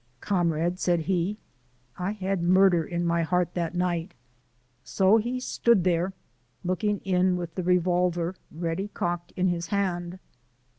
"Comrade," 0.19 0.79
said 0.79 1.01
he, 1.01 1.37
"I 1.95 2.13
had 2.13 2.41
murder 2.41 2.83
in 2.83 3.05
my 3.05 3.21
heart 3.21 3.53
that 3.53 3.75
night." 3.75 4.15
So 4.83 5.17
he 5.17 5.39
stood 5.39 5.83
there 5.83 6.11
looking 6.63 7.01
in 7.01 7.37
with 7.37 7.53
the 7.53 7.61
revolver 7.61 8.33
ready 8.51 8.87
cocked 8.87 9.31
in 9.35 9.49
his 9.49 9.67
hand. 9.67 10.17